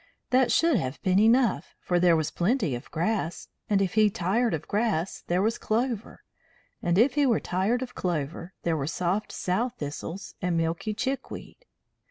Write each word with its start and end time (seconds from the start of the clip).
That 0.31 0.51
should 0.51 0.77
have 0.77 0.99
been 1.03 1.19
enough, 1.19 1.75
for 1.79 1.99
there 1.99 2.15
was 2.15 2.31
plenty 2.31 2.73
of 2.73 2.89
grass; 2.89 3.49
and 3.69 3.83
if 3.83 3.93
he 3.93 4.09
tired 4.09 4.55
of 4.55 4.67
grass 4.67 5.21
there 5.27 5.43
was 5.43 5.59
clover; 5.59 6.23
and 6.81 6.97
if 6.97 7.13
he 7.13 7.39
tired 7.39 7.83
of 7.83 7.93
clover 7.93 8.51
there 8.63 8.75
were 8.75 8.87
soft 8.87 9.31
sow 9.31 9.69
thistles 9.69 10.33
and 10.41 10.57
milky 10.57 10.95
chickweed. 10.95 11.67